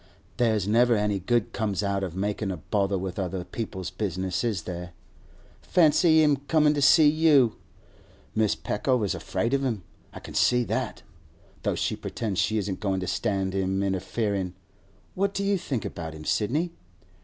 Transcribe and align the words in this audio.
There's 0.37 0.67
never 0.67 0.95
any 0.95 1.19
good 1.19 1.53
comes 1.53 1.83
out 1.83 2.03
of 2.03 2.15
makin' 2.15 2.49
a 2.49 2.57
bother 2.57 2.97
with 2.97 3.19
other 3.19 3.43
people's 3.43 3.91
business, 3.91 4.43
is 4.43 4.63
there? 4.63 4.93
Fancy 5.61 6.23
him 6.23 6.37
comin' 6.47 6.73
to 6.73 6.81
see 6.81 7.07
you! 7.07 7.57
Mrs. 8.35 8.63
Peckover's 8.63 9.13
afraid 9.13 9.53
of 9.53 9.63
him, 9.63 9.83
I 10.11 10.19
can 10.19 10.33
see 10.33 10.63
that, 10.63 11.03
though 11.61 11.75
she 11.75 11.95
pretends 11.95 12.39
she 12.39 12.57
isn't 12.57 12.79
goin' 12.79 12.99
to 12.99 13.05
stand 13.05 13.53
him 13.53 13.83
interferin'. 13.83 14.53
What 15.13 15.35
do 15.35 15.43
you 15.43 15.59
think 15.59 15.85
about 15.85 16.15
him, 16.15 16.25
Sidney? 16.25 16.71